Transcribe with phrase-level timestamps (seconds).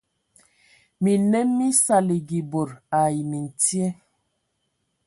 [1.03, 2.69] Minnǝm mí saligi bod
[3.01, 3.85] ai mintye,